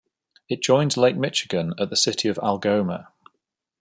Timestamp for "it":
0.49-0.63